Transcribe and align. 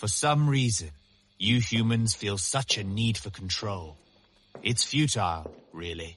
For 0.00 0.08
some 0.08 0.48
reason, 0.48 0.92
you 1.36 1.60
humans 1.60 2.14
feel 2.14 2.38
such 2.38 2.78
a 2.78 2.82
need 2.82 3.18
for 3.18 3.28
control. 3.28 3.98
It's 4.62 4.82
futile, 4.82 5.54
really. 5.74 6.16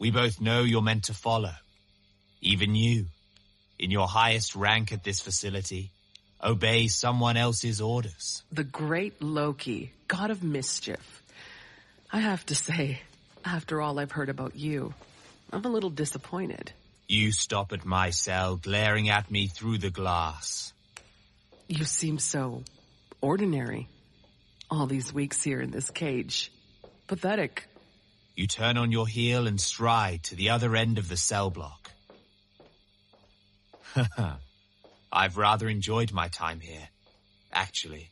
We 0.00 0.10
both 0.10 0.40
know 0.40 0.62
you're 0.62 0.82
meant 0.82 1.04
to 1.04 1.14
follow. 1.14 1.54
Even 2.40 2.74
you, 2.74 3.06
in 3.78 3.92
your 3.92 4.08
highest 4.08 4.56
rank 4.56 4.92
at 4.92 5.04
this 5.04 5.20
facility, 5.20 5.92
obey 6.42 6.88
someone 6.88 7.36
else's 7.36 7.80
orders. 7.80 8.42
The 8.50 8.64
great 8.64 9.22
Loki, 9.22 9.92
god 10.08 10.32
of 10.32 10.42
mischief. 10.42 11.22
I 12.12 12.18
have 12.18 12.44
to 12.46 12.56
say, 12.56 13.02
after 13.44 13.80
all 13.80 14.00
I've 14.00 14.10
heard 14.10 14.30
about 14.30 14.56
you, 14.56 14.94
I'm 15.52 15.64
a 15.64 15.68
little 15.68 15.90
disappointed. 15.90 16.72
You 17.06 17.30
stop 17.30 17.72
at 17.72 17.84
my 17.84 18.10
cell, 18.10 18.56
glaring 18.56 19.10
at 19.10 19.30
me 19.30 19.46
through 19.46 19.78
the 19.78 19.90
glass. 19.90 20.72
You 21.68 21.84
seem 21.84 22.18
so 22.18 22.64
ordinary. 23.20 23.88
All 24.70 24.86
these 24.86 25.12
weeks 25.12 25.42
here 25.42 25.60
in 25.60 25.70
this 25.70 25.90
cage. 25.90 26.52
Pathetic. 27.06 27.68
You 28.34 28.46
turn 28.46 28.76
on 28.76 28.92
your 28.92 29.06
heel 29.06 29.46
and 29.46 29.60
stride 29.60 30.24
to 30.24 30.34
the 30.36 30.50
other 30.50 30.76
end 30.76 30.98
of 30.98 31.08
the 31.08 31.16
cell 31.16 31.50
block. 31.50 31.90
I've 35.12 35.36
rather 35.36 35.68
enjoyed 35.68 36.12
my 36.12 36.28
time 36.28 36.60
here, 36.60 36.88
actually. 37.52 38.10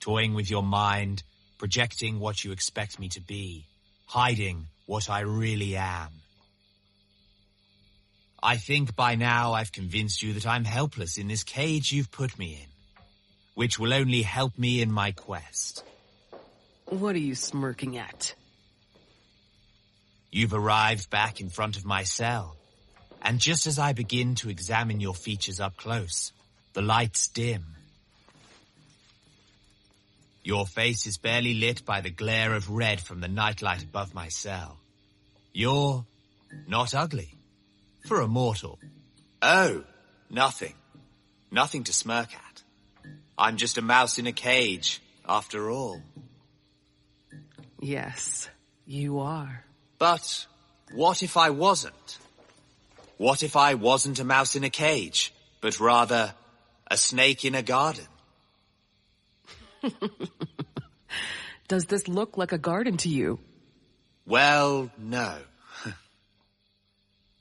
Toying 0.00 0.34
with 0.34 0.50
your 0.50 0.62
mind, 0.62 1.22
projecting 1.58 2.20
what 2.20 2.44
you 2.44 2.52
expect 2.52 2.98
me 2.98 3.08
to 3.10 3.20
be, 3.20 3.66
hiding 4.06 4.66
what 4.86 5.08
I 5.08 5.20
really 5.20 5.76
am. 5.76 6.08
I 8.42 8.56
think 8.56 8.94
by 8.94 9.16
now 9.16 9.52
I've 9.52 9.72
convinced 9.72 10.22
you 10.22 10.34
that 10.34 10.46
I'm 10.46 10.64
helpless 10.64 11.18
in 11.18 11.28
this 11.28 11.42
cage 11.42 11.92
you've 11.92 12.10
put 12.10 12.38
me 12.38 12.54
in, 12.62 12.68
which 13.58 13.76
will 13.76 13.92
only 13.92 14.22
help 14.22 14.56
me 14.56 14.80
in 14.80 14.92
my 14.92 15.10
quest. 15.10 15.82
What 16.84 17.16
are 17.16 17.26
you 17.30 17.34
smirking 17.34 17.98
at? 17.98 18.36
You've 20.30 20.54
arrived 20.54 21.10
back 21.10 21.40
in 21.40 21.50
front 21.50 21.76
of 21.76 21.84
my 21.84 22.04
cell, 22.04 22.56
and 23.20 23.40
just 23.40 23.66
as 23.66 23.76
I 23.76 23.94
begin 23.94 24.36
to 24.36 24.48
examine 24.48 25.00
your 25.00 25.12
features 25.12 25.58
up 25.58 25.76
close, 25.76 26.32
the 26.72 26.82
lights 26.82 27.26
dim. 27.26 27.74
Your 30.44 30.64
face 30.64 31.08
is 31.08 31.18
barely 31.18 31.54
lit 31.54 31.84
by 31.84 32.00
the 32.00 32.10
glare 32.10 32.54
of 32.54 32.70
red 32.70 33.00
from 33.00 33.18
the 33.20 33.26
nightlight 33.26 33.82
above 33.82 34.14
my 34.14 34.28
cell. 34.28 34.78
You're 35.52 36.06
not 36.68 36.94
ugly. 36.94 37.34
For 38.06 38.20
a 38.20 38.28
mortal. 38.28 38.78
Oh, 39.42 39.82
nothing. 40.30 40.74
Nothing 41.50 41.82
to 41.82 41.92
smirk 41.92 42.32
at. 42.32 42.47
I'm 43.38 43.56
just 43.56 43.78
a 43.78 43.82
mouse 43.82 44.18
in 44.18 44.26
a 44.26 44.32
cage, 44.32 45.00
after 45.26 45.70
all. 45.70 46.02
Yes, 47.80 48.48
you 48.84 49.20
are. 49.20 49.64
But 49.98 50.46
what 50.92 51.22
if 51.22 51.36
I 51.36 51.50
wasn't? 51.50 52.18
What 53.16 53.44
if 53.44 53.54
I 53.54 53.74
wasn't 53.74 54.18
a 54.18 54.24
mouse 54.24 54.56
in 54.56 54.64
a 54.64 54.70
cage, 54.70 55.32
but 55.60 55.78
rather 55.78 56.34
a 56.90 56.96
snake 56.96 57.44
in 57.44 57.54
a 57.54 57.62
garden? 57.62 58.06
Does 61.68 61.84
this 61.84 62.08
look 62.08 62.36
like 62.36 62.50
a 62.52 62.58
garden 62.58 62.96
to 62.98 63.08
you? 63.08 63.38
Well, 64.26 64.90
no. 64.98 65.38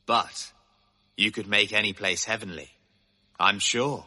but 0.05 0.51
you 1.15 1.31
could 1.31 1.47
make 1.47 1.73
any 1.73 1.93
place 1.93 2.23
heavenly. 2.23 2.69
I'm 3.39 3.57
sure. 3.57 4.05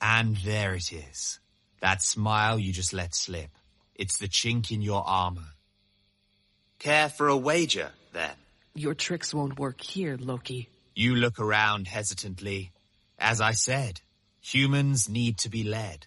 And 0.00 0.36
there 0.38 0.74
it 0.74 0.92
is. 0.92 1.40
That 1.80 2.02
smile 2.02 2.58
you 2.58 2.72
just 2.72 2.92
let 2.92 3.14
slip. 3.14 3.50
It's 3.94 4.18
the 4.18 4.28
chink 4.28 4.70
in 4.70 4.82
your 4.82 5.02
armor. 5.06 5.54
Care 6.78 7.08
for 7.08 7.28
a 7.28 7.36
wager, 7.36 7.90
then? 8.12 8.34
Your 8.74 8.94
tricks 8.94 9.34
won't 9.34 9.58
work 9.58 9.80
here, 9.80 10.16
Loki. 10.20 10.68
You 10.94 11.16
look 11.16 11.40
around 11.40 11.88
hesitantly. 11.88 12.72
As 13.18 13.40
I 13.40 13.52
said, 13.52 14.00
humans 14.40 15.08
need 15.08 15.38
to 15.38 15.48
be 15.48 15.64
led. 15.64 16.06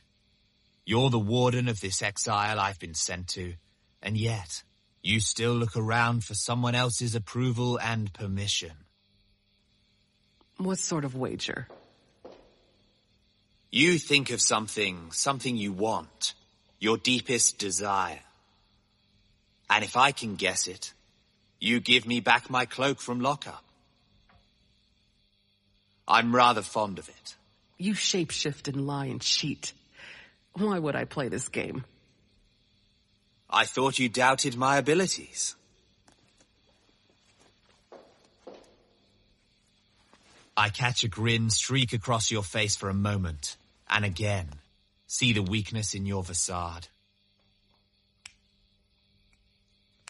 You're 0.86 1.10
the 1.10 1.20
warden 1.20 1.68
of 1.68 1.80
this 1.82 2.02
exile 2.02 2.60
I've 2.60 2.80
been 2.80 2.96
sent 2.96 3.28
to, 3.30 3.54
and 4.02 4.18
yet, 4.18 4.64
you 5.04 5.20
still 5.20 5.54
look 5.54 5.76
around 5.76 6.24
for 6.24 6.34
someone 6.34 6.76
else's 6.76 7.16
approval 7.16 7.78
and 7.80 8.12
permission. 8.14 8.72
What 10.58 10.80
sort 10.80 11.06
of 11.06 11.16
wager? 11.16 11.68
You 13.72 13.98
think 13.98 14.32
of 14.32 14.42
something, 14.42 15.12
something 15.12 15.56
you 15.56 15.72
want, 15.72 16.34
your 16.80 16.98
deepest 16.98 17.58
desire. 17.58 18.20
And 19.70 19.86
if 19.86 19.96
I 19.96 20.12
can 20.12 20.36
guess 20.36 20.68
it, 20.68 20.94
you 21.60 21.80
give 21.80 22.06
me 22.06 22.20
back 22.20 22.50
my 22.50 22.66
cloak 22.66 23.00
from 23.00 23.22
lockup. 23.22 23.64
I'm 26.06 26.36
rather 26.36 26.62
fond 26.62 27.00
of 27.00 27.08
it. 27.08 27.36
You 27.78 27.94
shapeshift 27.94 28.68
and 28.68 28.86
lie 28.86 29.06
and 29.06 29.22
cheat. 29.22 29.72
Why 30.54 30.78
would 30.78 30.96
I 30.96 31.06
play 31.06 31.30
this 31.30 31.48
game? 31.48 31.86
I 33.50 33.66
thought 33.66 34.00
you 34.00 34.10
doubted 34.10 34.58
my 34.58 34.78
abilities. 34.78 35.56
I 40.58 40.70
catch 40.70 41.04
a 41.04 41.08
grin 41.08 41.50
streak 41.50 41.94
across 41.94 42.30
your 42.30 42.44
face 42.44 42.76
for 42.76 42.90
a 42.90 42.94
moment, 42.94 43.56
and 43.92 44.06
again, 44.06 44.50
see 45.06 45.34
the 45.34 45.44
weakness 45.44 45.94
in 45.94 46.06
your 46.06 46.24
facade. 46.24 46.88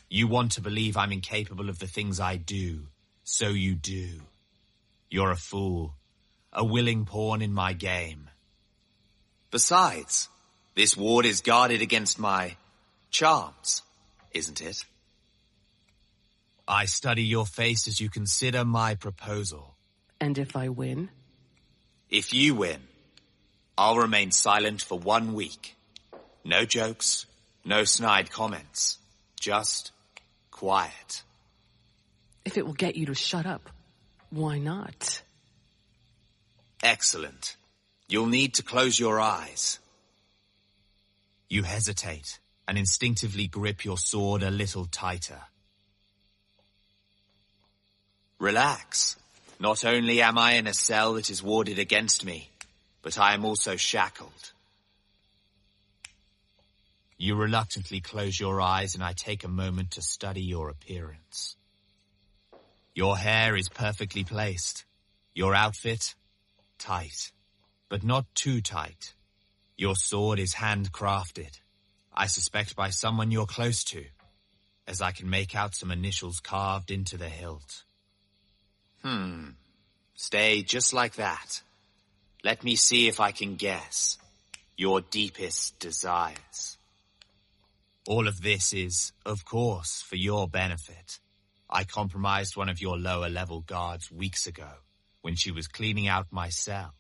You 0.07 0.27
want 0.27 0.53
to 0.53 0.61
believe 0.61 0.95
I'm 0.95 1.11
incapable 1.11 1.69
of 1.69 1.79
the 1.79 1.87
things 1.87 2.19
I 2.19 2.35
do, 2.35 2.87
so 3.23 3.49
you 3.49 3.73
do. 3.73 4.21
You're 5.09 5.31
a 5.31 5.37
fool, 5.37 5.95
a 6.53 6.63
willing 6.63 7.05
pawn 7.05 7.41
in 7.41 7.53
my 7.53 7.73
game. 7.73 8.29
Besides, 9.49 10.29
this 10.75 10.95
ward 10.95 11.25
is 11.25 11.41
guarded 11.41 11.81
against 11.81 12.19
my 12.19 12.55
charms, 13.09 13.81
isn't 14.31 14.61
it? 14.61 14.85
I 16.67 16.85
study 16.85 17.23
your 17.23 17.45
face 17.45 17.87
as 17.87 17.99
you 17.99 18.09
consider 18.09 18.63
my 18.63 18.95
proposal. 18.95 19.75
And 20.19 20.37
if 20.37 20.55
I 20.55 20.69
win? 20.69 21.09
If 22.09 22.33
you 22.33 22.55
win, 22.55 22.81
I'll 23.81 23.97
remain 23.97 24.29
silent 24.29 24.83
for 24.83 24.99
one 24.99 25.33
week. 25.33 25.75
No 26.45 26.65
jokes, 26.65 27.25
no 27.65 27.83
snide 27.83 28.29
comments. 28.29 28.99
Just 29.39 29.91
quiet. 30.51 31.23
If 32.45 32.59
it 32.59 32.65
will 32.67 32.75
get 32.75 32.95
you 32.95 33.07
to 33.07 33.15
shut 33.15 33.47
up, 33.47 33.71
why 34.29 34.59
not? 34.59 35.23
Excellent. 36.83 37.55
You'll 38.07 38.27
need 38.27 38.53
to 38.53 38.61
close 38.61 38.99
your 38.99 39.19
eyes. 39.19 39.79
You 41.49 41.63
hesitate 41.63 42.37
and 42.67 42.77
instinctively 42.77 43.47
grip 43.47 43.83
your 43.83 43.97
sword 43.97 44.43
a 44.43 44.51
little 44.51 44.85
tighter. 44.85 45.41
Relax. 48.37 49.15
Not 49.59 49.83
only 49.83 50.21
am 50.21 50.37
I 50.37 50.51
in 50.53 50.67
a 50.67 50.73
cell 50.75 51.15
that 51.15 51.31
is 51.31 51.41
warded 51.41 51.79
against 51.79 52.23
me, 52.23 52.50
but 53.01 53.17
I 53.17 53.33
am 53.33 53.45
also 53.45 53.75
shackled. 53.75 54.51
You 57.17 57.35
reluctantly 57.35 58.01
close 58.01 58.39
your 58.39 58.59
eyes 58.59 58.95
and 58.95 59.03
I 59.03 59.13
take 59.13 59.43
a 59.43 59.47
moment 59.47 59.91
to 59.91 60.01
study 60.01 60.41
your 60.41 60.69
appearance. 60.69 61.55
Your 62.95 63.17
hair 63.17 63.55
is 63.55 63.69
perfectly 63.69 64.23
placed. 64.23 64.85
Your 65.33 65.55
outfit, 65.55 66.15
tight, 66.77 67.31
but 67.89 68.03
not 68.03 68.25
too 68.35 68.59
tight. 68.59 69.13
Your 69.77 69.95
sword 69.95 70.39
is 70.39 70.55
handcrafted. 70.55 71.59
I 72.13 72.27
suspect 72.27 72.75
by 72.75 72.89
someone 72.89 73.31
you're 73.31 73.45
close 73.45 73.83
to, 73.85 74.03
as 74.87 75.01
I 75.01 75.11
can 75.11 75.29
make 75.29 75.55
out 75.55 75.73
some 75.73 75.91
initials 75.91 76.39
carved 76.39 76.91
into 76.91 77.17
the 77.17 77.29
hilt. 77.29 77.83
Hmm. 79.01 79.51
Stay 80.15 80.61
just 80.63 80.93
like 80.93 81.15
that. 81.15 81.61
Let 82.43 82.63
me 82.63 82.75
see 82.75 83.07
if 83.07 83.19
I 83.19 83.31
can 83.31 83.55
guess 83.55 84.17
your 84.75 85.01
deepest 85.01 85.77
desires. 85.77 86.77
All 88.07 88.27
of 88.27 88.41
this 88.41 88.73
is, 88.73 89.11
of 89.27 89.45
course, 89.45 90.01
for 90.01 90.15
your 90.15 90.47
benefit. 90.47 91.19
I 91.69 91.83
compromised 91.83 92.57
one 92.57 92.67
of 92.67 92.81
your 92.81 92.97
lower 92.97 93.29
level 93.29 93.61
guards 93.61 94.11
weeks 94.11 94.47
ago 94.47 94.69
when 95.21 95.35
she 95.35 95.51
was 95.51 95.67
cleaning 95.67 96.07
out 96.07 96.27
my 96.31 96.49
cell. 96.49 96.95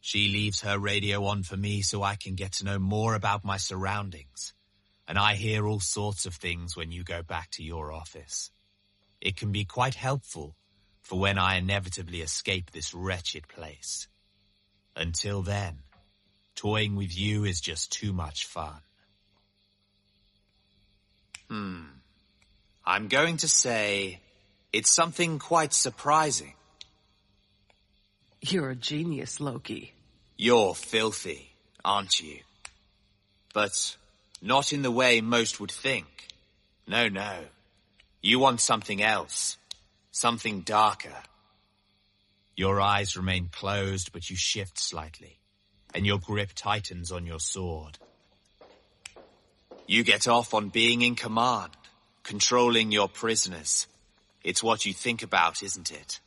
She 0.00 0.28
leaves 0.28 0.60
her 0.60 0.78
radio 0.78 1.24
on 1.24 1.42
for 1.42 1.56
me 1.56 1.82
so 1.82 2.04
I 2.04 2.14
can 2.14 2.36
get 2.36 2.52
to 2.52 2.64
know 2.64 2.78
more 2.78 3.16
about 3.16 3.44
my 3.44 3.56
surroundings. 3.56 4.54
And 5.08 5.18
I 5.18 5.34
hear 5.34 5.66
all 5.66 5.80
sorts 5.80 6.24
of 6.24 6.34
things 6.34 6.76
when 6.76 6.92
you 6.92 7.02
go 7.02 7.24
back 7.24 7.50
to 7.52 7.64
your 7.64 7.92
office. 7.92 8.52
It 9.20 9.36
can 9.36 9.50
be 9.50 9.64
quite 9.64 9.96
helpful 9.96 10.54
for 11.04 11.20
when 11.20 11.38
I 11.38 11.56
inevitably 11.56 12.20
escape 12.20 12.72
this 12.72 12.92
wretched 12.92 13.46
place. 13.46 14.08
Until 14.96 15.42
then, 15.42 15.78
Toying 16.54 16.94
with 16.94 17.16
you 17.16 17.44
is 17.44 17.60
just 17.60 17.92
too 17.92 18.12
much 18.12 18.46
fun. 18.46 18.80
Hmm. 21.48 21.82
I'm 22.86 23.08
going 23.08 23.38
to 23.38 23.48
say 23.48 24.20
it's 24.72 24.90
something 24.90 25.38
quite 25.38 25.72
surprising. 25.72 26.54
You're 28.40 28.70
a 28.70 28.76
genius, 28.76 29.40
Loki. 29.40 29.94
You're 30.36 30.74
filthy, 30.74 31.50
aren't 31.84 32.20
you? 32.20 32.40
But 33.52 33.96
not 34.40 34.72
in 34.72 34.82
the 34.82 34.90
way 34.90 35.20
most 35.20 35.60
would 35.60 35.70
think. 35.70 36.28
No, 36.86 37.08
no. 37.08 37.38
You 38.20 38.38
want 38.38 38.60
something 38.60 39.02
else. 39.02 39.56
Something 40.16 40.60
darker. 40.60 41.24
Your 42.54 42.80
eyes 42.80 43.16
remain 43.16 43.48
closed, 43.50 44.12
but 44.12 44.30
you 44.30 44.36
shift 44.36 44.78
slightly, 44.78 45.40
and 45.92 46.06
your 46.06 46.20
grip 46.20 46.52
tightens 46.54 47.10
on 47.10 47.26
your 47.26 47.40
sword. 47.40 47.98
You 49.88 50.04
get 50.04 50.28
off 50.28 50.54
on 50.54 50.68
being 50.68 51.02
in 51.02 51.16
command, 51.16 51.72
controlling 52.22 52.92
your 52.92 53.08
prisoners. 53.08 53.88
It's 54.44 54.62
what 54.62 54.86
you 54.86 54.92
think 54.92 55.24
about, 55.24 55.64
isn't 55.64 55.90
it? 55.90 56.20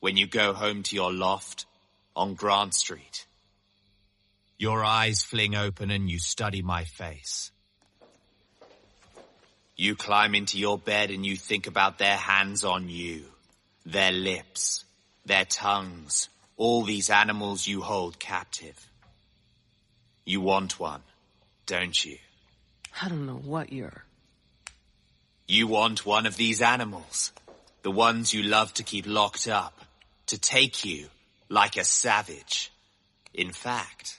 When 0.00 0.18
you 0.18 0.26
go 0.26 0.52
home 0.52 0.82
to 0.82 0.94
your 0.94 1.10
loft 1.10 1.64
on 2.14 2.34
Grant 2.34 2.74
Street. 2.74 3.26
Your 4.58 4.84
eyes 4.84 5.22
fling 5.22 5.54
open 5.54 5.90
and 5.90 6.10
you 6.10 6.18
study 6.18 6.60
my 6.60 6.84
face. 6.84 7.52
You 9.76 9.96
climb 9.96 10.34
into 10.34 10.58
your 10.58 10.78
bed 10.78 11.10
and 11.10 11.26
you 11.26 11.36
think 11.36 11.66
about 11.66 11.98
their 11.98 12.16
hands 12.16 12.64
on 12.64 12.88
you, 12.88 13.24
their 13.84 14.12
lips, 14.12 14.84
their 15.26 15.44
tongues, 15.44 16.28
all 16.56 16.84
these 16.84 17.10
animals 17.10 17.66
you 17.66 17.80
hold 17.80 18.18
captive. 18.18 18.88
You 20.24 20.40
want 20.40 20.78
one, 20.78 21.02
don't 21.66 22.04
you? 22.04 22.18
I 23.02 23.08
don't 23.08 23.26
know 23.26 23.40
what 23.44 23.72
you're... 23.72 24.04
You 25.46 25.66
want 25.66 26.06
one 26.06 26.24
of 26.24 26.36
these 26.36 26.62
animals. 26.62 27.32
The 27.82 27.90
ones 27.90 28.32
you 28.32 28.42
love 28.44 28.72
to 28.74 28.82
keep 28.82 29.06
locked 29.06 29.46
up. 29.46 29.78
To 30.28 30.38
take 30.38 30.86
you 30.86 31.08
like 31.50 31.76
a 31.76 31.84
savage. 31.84 32.72
In 33.34 33.50
fact, 33.50 34.18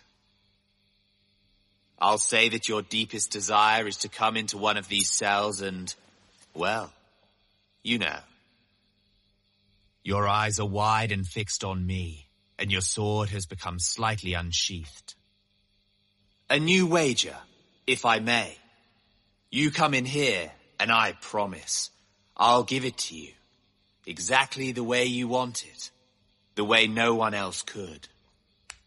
I'll 2.00 2.18
say 2.18 2.50
that 2.50 2.68
your 2.68 2.82
deepest 2.82 3.32
desire 3.32 3.88
is 3.88 3.98
to 3.98 4.10
come 4.10 4.36
into 4.36 4.58
one 4.58 4.78
of 4.78 4.88
these 4.88 5.10
cells 5.10 5.62
and, 5.62 5.94
well, 6.54 6.92
you 7.84 7.98
know. 8.00 8.20
Your 10.04 10.28
eyes 10.28 10.60
are 10.60 10.68
wide 10.68 11.12
and 11.12 11.26
fixed 11.26 11.64
on 11.64 11.86
me, 11.86 12.28
and 12.60 12.72
your 12.72 12.82
sword 12.82 13.30
has 13.30 13.46
become 13.46 13.80
slightly 13.80 14.34
unsheathed. 14.34 15.16
A 16.50 16.60
new 16.60 16.86
wager, 16.86 17.38
if 17.88 18.06
I 18.06 18.20
may. 18.20 18.58
You 19.50 19.72
come 19.72 19.94
in 19.94 20.06
here, 20.06 20.52
and 20.80 20.92
I 20.92 21.14
promise, 21.14 21.90
I'll 22.38 22.64
give 22.64 22.86
it 22.86 22.98
to 22.98 23.16
you. 23.16 23.32
Exactly 24.06 24.72
the 24.72 24.84
way 24.84 25.06
you 25.06 25.28
want 25.28 25.66
it. 25.66 25.90
The 26.56 26.66
way 26.66 26.88
no 26.88 27.16
one 27.16 27.34
else 27.34 27.64
could. 27.64 28.08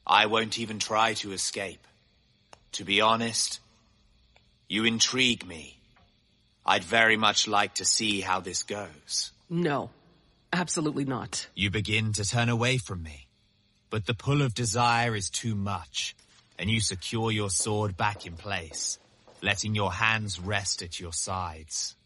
I 0.06 0.26
won't 0.26 0.58
even 0.58 0.78
try 0.78 1.14
to 1.14 1.32
escape. 1.32 1.84
To 2.72 2.84
be 2.84 3.00
honest, 3.00 3.60
you 4.68 4.84
intrigue 4.84 5.46
me. 5.46 5.78
I'd 6.64 6.84
very 6.84 7.16
much 7.16 7.48
like 7.48 7.74
to 7.76 7.84
see 7.84 8.20
how 8.20 8.40
this 8.40 8.62
goes. 8.62 9.32
No, 9.48 9.90
absolutely 10.52 11.06
not. 11.06 11.48
You 11.54 11.70
begin 11.70 12.12
to 12.14 12.24
turn 12.24 12.50
away 12.50 12.76
from 12.76 13.02
me, 13.02 13.26
but 13.88 14.04
the 14.04 14.14
pull 14.14 14.42
of 14.42 14.54
desire 14.54 15.16
is 15.16 15.30
too 15.30 15.54
much, 15.54 16.14
and 16.58 16.68
you 16.68 16.80
secure 16.80 17.30
your 17.30 17.48
sword 17.48 17.96
back 17.96 18.26
in 18.26 18.34
place, 18.34 18.98
letting 19.42 19.74
your 19.74 19.92
hands 19.92 20.38
rest 20.38 20.82
at 20.82 21.00
your 21.00 21.14
sides. 21.14 21.96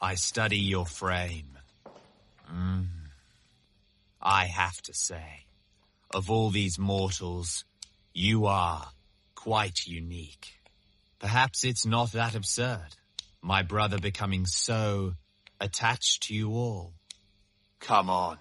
I 0.00 0.14
study 0.14 0.58
your 0.58 0.86
frame. 0.86 1.58
Mm. 2.50 2.86
I 4.22 4.44
have 4.44 4.80
to 4.82 4.94
say, 4.94 5.46
of 6.14 6.30
all 6.30 6.50
these 6.50 6.78
mortals, 6.78 7.64
you 8.14 8.46
are 8.46 8.88
quite 9.42 9.86
unique. 9.86 10.52
Perhaps 11.18 11.64
it's 11.64 11.86
not 11.86 12.12
that 12.12 12.34
absurd. 12.34 12.88
My 13.40 13.62
brother 13.62 13.98
becoming 13.98 14.44
so 14.44 15.14
attached 15.58 16.24
to 16.24 16.34
you 16.34 16.50
all. 16.50 16.92
Come 17.80 18.10
on. 18.10 18.36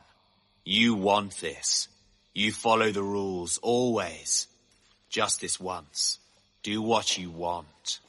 You 0.65 0.95
want 0.95 1.39
this. 1.39 1.87
You 2.33 2.51
follow 2.51 2.91
the 2.91 3.03
rules, 3.03 3.59
always. 3.61 4.47
Just 5.09 5.39
this 5.39 5.57
once. 5.57 6.19
Do 6.63 6.81
what 6.81 7.17
you 7.17 7.31
want. 7.31 7.99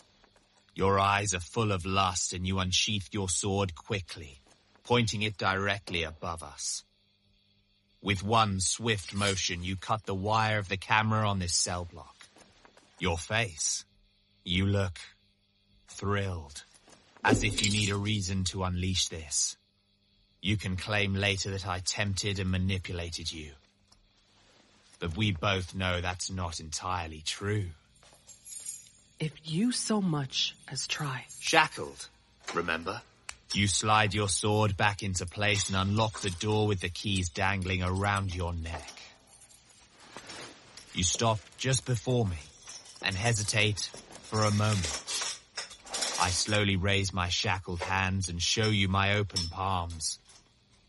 Your 0.75 0.98
eyes 0.98 1.32
are 1.32 1.40
full 1.40 1.70
of 1.70 1.87
lust 1.87 2.32
and 2.32 2.44
you 2.44 2.58
unsheath 2.58 3.08
your 3.12 3.28
sword 3.28 3.76
quickly, 3.76 4.40
pointing 4.82 5.22
it 5.22 5.38
directly 5.38 6.02
above 6.02 6.42
us. 6.42 6.82
With 8.02 8.25
one 8.25 8.58
swift 8.58 9.14
motion, 9.14 9.62
you 9.62 9.76
cut 9.76 10.06
the 10.06 10.14
wire 10.14 10.58
of 10.58 10.69
the 10.69 10.76
camera 10.76 11.28
on 11.28 11.38
this 11.38 11.54
cell 11.54 11.84
block. 11.84 12.19
Your 13.00 13.17
face. 13.17 13.87
You 14.44 14.67
look 14.67 14.99
thrilled, 15.88 16.64
as 17.25 17.43
if 17.43 17.64
you 17.64 17.73
need 17.73 17.91
a 17.91 17.97
reason 17.97 18.44
to 18.44 18.62
unleash 18.62 19.08
this. 19.08 19.56
You 20.43 20.58
can 20.58 20.76
claim 20.76 21.14
later 21.14 21.50
that 21.50 21.67
I 21.67 21.81
tempted 21.81 22.38
and 22.38 22.50
manipulated 22.50 23.32
you. 23.32 23.52
But 24.99 25.17
we 25.17 25.32
both 25.32 25.75
know 25.75 26.02
that's 26.02 26.31
not 26.31 26.61
entirely 26.61 27.23
true. 27.25 27.67
If 29.19 29.32
you 29.44 29.73
so 29.73 30.02
much 30.02 30.55
as 30.69 30.87
try. 30.87 31.25
Shackled, 31.41 32.08
remember? 32.55 33.00
You 33.55 33.67
slide 33.67 34.12
your 34.12 34.29
sword 34.29 34.76
back 34.76 35.02
into 35.02 35.25
place 35.25 35.69
and 35.70 35.76
unlock 35.76 36.20
the 36.20 36.31
door 36.31 36.67
with 36.67 36.81
the 36.81 36.91
keys 36.91 37.31
dangling 37.31 37.82
around 37.82 38.35
your 38.35 38.52
neck. 38.52 38.93
You 40.93 41.02
stop 41.02 41.41
just 41.56 41.87
before 41.87 42.26
me 42.26 42.37
and 43.02 43.14
hesitate 43.17 43.91
for 44.23 44.44
a 44.44 44.50
moment. 44.50 45.38
I 46.20 46.29
slowly 46.29 46.76
raise 46.76 47.12
my 47.12 47.29
shackled 47.29 47.81
hands 47.81 48.29
and 48.29 48.41
show 48.41 48.69
you 48.69 48.88
my 48.88 49.14
open 49.14 49.40
palms. 49.50 50.19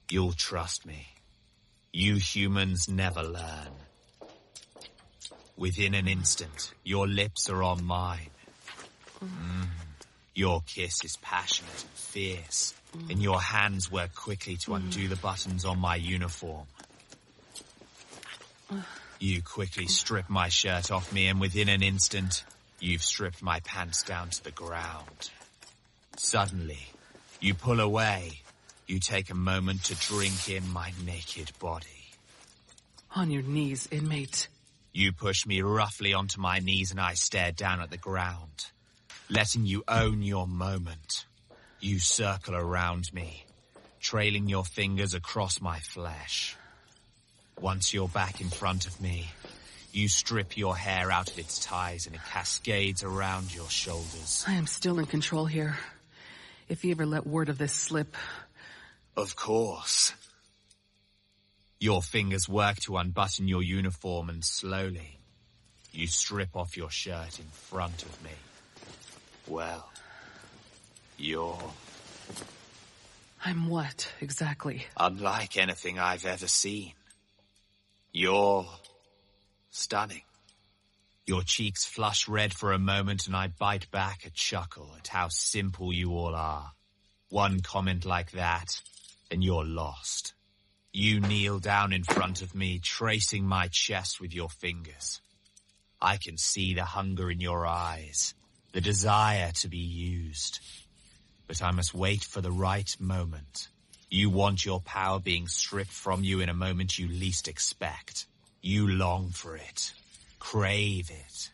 You'll 0.10 0.34
trust 0.34 0.86
me. 0.86 1.08
You 1.94 2.16
humans 2.16 2.90
never 2.90 3.24
learn. 3.24 3.72
Within 5.58 5.94
an 5.94 6.08
instant, 6.08 6.74
your 6.84 7.08
lips 7.08 7.50
are 7.50 7.64
on 7.64 7.84
mine. 7.84 8.30
Mm. 9.24 9.68
Your 10.34 10.62
kiss 10.66 11.04
is 11.04 11.18
passionate 11.18 11.70
and 11.70 11.92
fierce, 11.92 12.74
and 13.10 13.22
your 13.22 13.40
hands 13.42 13.92
work 13.92 14.16
quickly 14.16 14.56
to 14.64 14.76
undo 14.76 15.08
the 15.08 15.18
buttons 15.18 15.66
on 15.66 15.80
my 15.80 15.96
uniform. 15.96 16.68
You 19.22 19.44
quickly 19.44 19.86
strip 19.86 20.32
my 20.32 20.50
shirt 20.50 20.90
off 20.90 21.14
me, 21.14 21.28
and 21.28 21.40
within 21.40 21.70
an 21.70 21.84
instant, 21.84 22.44
you've 22.80 23.04
stripped 23.04 23.44
my 23.44 23.60
pants 23.60 24.02
down 24.02 24.32
to 24.32 24.44
the 24.44 24.50
ground. 24.50 25.30
Suddenly, 26.18 26.88
you 27.40 27.54
pull 27.54 27.80
away. 27.80 28.42
You 28.88 28.98
take 29.00 29.30
a 29.30 29.36
moment 29.36 29.84
to 29.86 29.96
drink 29.96 30.50
in 30.50 30.68
my 30.74 30.92
naked 31.06 31.52
body. 31.60 31.86
On 33.16 33.30
your 33.30 33.44
knees, 33.44 33.88
inmate. 33.92 34.48
You 34.92 35.12
push 35.12 35.46
me 35.46 35.62
roughly 35.62 36.16
onto 36.16 36.42
my 36.42 36.58
knees 36.58 36.90
and 36.90 37.00
I 37.00 37.14
stare 37.14 37.52
down 37.52 37.80
at 37.80 37.92
the 37.92 37.98
ground, 37.98 38.72
letting 39.30 39.68
you 39.68 39.84
own 39.88 40.24
your 40.24 40.48
moment. 40.48 41.26
You 41.80 42.00
circle 42.00 42.56
around 42.56 43.14
me, 43.14 43.46
trailing 44.00 44.50
your 44.50 44.66
fingers 44.66 45.14
across 45.14 45.62
my 45.62 45.80
flesh. 45.80 46.58
Once 47.62 47.94
you're 47.94 48.08
back 48.08 48.42
in 48.42 48.50
front 48.50 48.88
of 48.88 49.00
me, 49.00 49.30
you 49.94 50.08
strip 50.08 50.58
your 50.58 50.76
hair 50.76 51.12
out 51.12 51.30
of 51.30 51.38
its 51.38 51.60
ties 51.60 52.08
and 52.08 52.16
it 52.16 52.22
cascades 52.32 53.04
around 53.04 53.54
your 53.54 53.70
shoulders. 53.70 54.44
I 54.48 54.54
am 54.54 54.66
still 54.66 54.98
in 54.98 55.06
control 55.06 55.46
here. 55.46 55.78
If 56.68 56.84
you 56.84 56.92
ever 56.92 57.06
let 57.06 57.28
word 57.28 57.50
of 57.50 57.60
this 57.60 57.74
slip. 57.74 58.16
Of 59.16 59.36
course. 59.36 60.14
Your 61.80 62.02
fingers 62.02 62.50
work 62.50 62.78
to 62.82 62.98
unbutton 62.98 63.48
your 63.48 63.62
uniform 63.62 64.30
and 64.30 64.44
slowly, 64.44 65.20
you 65.92 66.08
strip 66.08 66.56
off 66.56 66.76
your 66.76 66.90
shirt 66.90 67.38
in 67.38 67.46
front 67.46 68.02
of 68.02 68.24
me. 68.24 68.32
Well, 69.48 69.88
you're... 71.18 71.60
I'm 73.46 73.70
what, 73.70 74.12
exactly? 74.20 74.86
Unlike 74.98 75.58
anything 75.58 76.00
I've 76.00 76.26
ever 76.26 76.48
seen. 76.48 76.94
You're 78.14 78.66
stunning. 79.70 80.24
Your 81.26 81.44
cheeks 81.44 81.86
flush 81.86 82.28
red 82.28 82.54
for 82.54 82.74
a 82.74 82.80
moment 82.80 83.28
and 83.28 83.36
I 83.36 83.48
bite 83.48 83.90
back 83.90 84.26
a 84.26 84.30
chuckle 84.32 84.94
at 84.98 85.08
how 85.08 85.30
simple 85.30 85.94
you 85.94 86.12
all 86.12 86.36
are. 86.36 86.74
One 87.30 87.62
comment 87.62 88.04
like 88.04 88.32
that 88.32 88.82
and 89.32 89.42
you're 89.42 89.64
lost. 89.64 90.34
You 90.92 91.22
kneel 91.22 91.60
down 91.60 91.94
in 91.94 92.04
front 92.04 92.42
of 92.42 92.54
me, 92.54 92.80
tracing 92.80 93.46
my 93.46 93.70
chest 93.72 94.20
with 94.20 94.34
your 94.34 94.50
fingers. 94.50 95.22
I 96.02 96.18
can 96.18 96.38
see 96.38 96.74
the 96.74 96.84
hunger 96.84 97.32
in 97.32 97.40
your 97.40 97.66
eyes, 97.66 98.34
the 98.74 98.82
desire 98.82 99.54
to 99.62 99.70
be 99.70 99.78
used. 99.78 100.60
But 101.48 101.64
I 101.64 101.72
must 101.72 101.94
wait 101.94 102.26
for 102.26 102.42
the 102.42 102.52
right 102.52 102.94
moment. 103.00 103.70
You 104.14 104.30
want 104.30 104.66
your 104.66 104.82
power 104.82 105.20
being 105.20 105.48
stripped 105.48 105.90
from 105.90 106.22
you 106.22 106.42
in 106.42 106.50
a 106.50 106.54
moment 106.54 107.00
you 107.00 107.08
least 107.08 107.48
expect. 107.48 108.26
You 108.62 108.90
long 108.90 109.30
for 109.30 109.56
it. 109.56 109.94
Crave 110.38 111.10
it. 111.10 111.50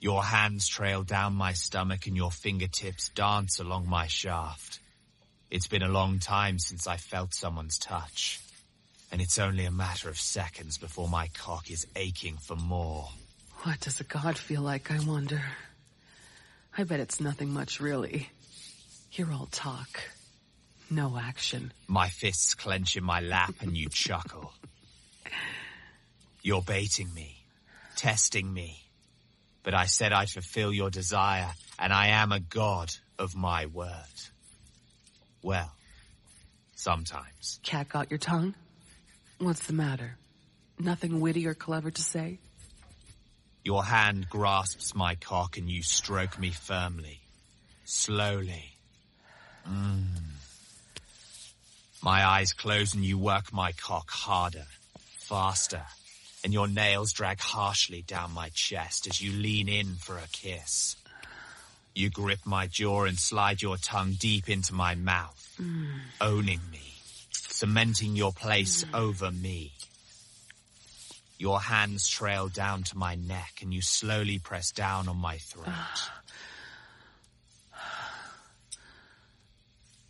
Your 0.00 0.24
hands 0.24 0.66
trail 0.66 1.04
down 1.04 1.34
my 1.34 1.52
stomach 1.52 2.08
and 2.08 2.16
your 2.16 2.32
fingertips 2.32 3.10
dance 3.10 3.60
along 3.60 3.88
my 3.88 4.08
shaft. 4.08 4.80
It's 5.52 5.68
been 5.68 5.84
a 5.84 5.88
long 5.88 6.18
time 6.18 6.58
since 6.58 6.88
I 6.88 6.96
felt 6.96 7.32
someone's 7.32 7.78
touch. 7.78 8.40
And 9.12 9.22
it's 9.22 9.38
only 9.38 9.64
a 9.64 9.70
matter 9.70 10.08
of 10.08 10.18
seconds 10.18 10.78
before 10.78 11.08
my 11.08 11.28
cock 11.28 11.70
is 11.70 11.86
aching 11.94 12.38
for 12.38 12.56
more. 12.56 13.08
What 13.62 13.78
does 13.78 14.00
a 14.00 14.04
god 14.04 14.36
feel 14.36 14.62
like, 14.62 14.90
I 14.90 14.98
wonder? 14.98 15.42
I 16.76 16.82
bet 16.82 16.98
it's 16.98 17.20
nothing 17.20 17.50
much, 17.50 17.78
really. 17.78 18.30
You're 19.12 19.32
all 19.32 19.48
talk. 19.52 20.00
No 20.90 21.18
action. 21.18 21.72
My 21.88 22.08
fists 22.08 22.54
clench 22.54 22.96
in 22.96 23.04
my 23.04 23.20
lap 23.20 23.54
and 23.60 23.76
you 23.76 23.88
chuckle. 23.88 24.52
You're 26.42 26.62
baiting 26.62 27.12
me, 27.14 27.38
testing 27.96 28.52
me. 28.52 28.80
But 29.62 29.74
I 29.74 29.86
said 29.86 30.12
I'd 30.12 30.28
fulfill 30.28 30.72
your 30.72 30.90
desire, 30.90 31.50
and 31.78 31.90
I 31.90 32.08
am 32.08 32.32
a 32.32 32.40
god 32.40 32.92
of 33.18 33.34
my 33.34 33.64
word. 33.66 33.90
Well, 35.42 35.72
sometimes. 36.74 37.60
Cat 37.62 37.88
got 37.88 38.10
your 38.10 38.18
tongue? 38.18 38.54
What's 39.38 39.66
the 39.66 39.72
matter? 39.72 40.18
Nothing 40.78 41.20
witty 41.20 41.46
or 41.46 41.54
clever 41.54 41.90
to 41.90 42.02
say? 42.02 42.38
Your 43.64 43.82
hand 43.84 44.28
grasps 44.28 44.94
my 44.94 45.14
cock 45.14 45.56
and 45.56 45.70
you 45.70 45.82
stroke 45.82 46.38
me 46.38 46.50
firmly, 46.50 47.20
slowly. 47.84 48.76
Mm. 49.66 50.33
My 52.04 52.22
eyes 52.22 52.52
close 52.52 52.92
and 52.92 53.02
you 53.02 53.16
work 53.16 53.50
my 53.50 53.72
cock 53.72 54.10
harder, 54.10 54.66
faster, 55.20 55.80
and 56.44 56.52
your 56.52 56.68
nails 56.68 57.14
drag 57.14 57.40
harshly 57.40 58.02
down 58.02 58.34
my 58.34 58.50
chest 58.50 59.06
as 59.06 59.22
you 59.22 59.32
lean 59.32 59.70
in 59.70 59.94
for 59.94 60.18
a 60.18 60.28
kiss. 60.30 60.96
You 61.94 62.10
grip 62.10 62.40
my 62.44 62.66
jaw 62.66 63.04
and 63.04 63.18
slide 63.18 63.62
your 63.62 63.78
tongue 63.78 64.16
deep 64.18 64.50
into 64.50 64.74
my 64.74 64.94
mouth, 64.94 65.56
mm. 65.58 65.86
owning 66.20 66.60
me, 66.70 66.92
cementing 67.32 68.16
your 68.16 68.32
place 68.32 68.84
mm. 68.84 68.98
over 68.98 69.30
me. 69.30 69.72
Your 71.38 71.58
hands 71.58 72.06
trail 72.06 72.50
down 72.50 72.82
to 72.82 72.98
my 72.98 73.14
neck 73.14 73.60
and 73.62 73.72
you 73.72 73.80
slowly 73.80 74.38
press 74.38 74.72
down 74.72 75.08
on 75.08 75.16
my 75.16 75.38
throat. 75.38 75.72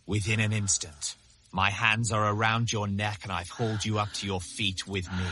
Within 0.05 0.41
an 0.41 0.51
instant, 0.51 1.15
my 1.55 1.69
hands 1.69 2.11
are 2.11 2.29
around 2.33 2.69
your 2.73 2.85
neck 2.85 3.21
and 3.23 3.31
I've 3.31 3.49
hauled 3.49 3.85
you 3.85 3.97
up 3.97 4.11
to 4.15 4.27
your 4.27 4.41
feet 4.41 4.85
with 4.85 5.09
me. 5.09 5.25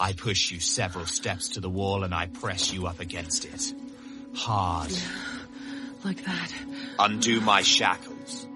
I 0.00 0.14
push 0.14 0.50
you 0.50 0.60
several 0.60 1.04
steps 1.04 1.50
to 1.50 1.60
the 1.60 1.68
wall 1.68 2.04
and 2.04 2.14
I 2.14 2.26
press 2.26 2.72
you 2.72 2.86
up 2.86 3.00
against 3.00 3.44
it. 3.44 3.74
Hard. 4.34 4.90
Like 6.04 6.24
that. 6.24 6.52
Undo 6.98 7.42
my 7.42 7.60
shackles 7.60 8.46